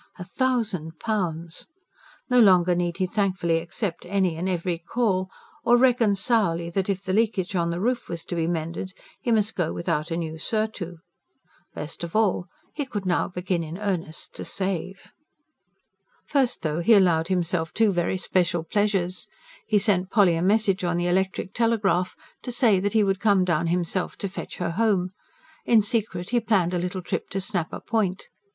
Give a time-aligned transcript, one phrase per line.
[0.17, 1.67] A thousand pounds!
[2.27, 5.29] No longer need he thankfully accept any and every call;
[5.63, 9.31] or reckon sourly that, if the leakage on the roof was to be mended, he
[9.31, 10.95] must go without a new surtout.
[11.75, 15.11] Best of all, he could now begin in earnest to save.
[16.25, 19.27] First, though, he allowed himself two very special pleasures.
[19.67, 23.45] He sent Polly a message on the electric telegraph to say that he would come
[23.45, 25.11] down himself to fetch her home.
[25.63, 28.29] In secret he planned a little trip to Schnapper Point.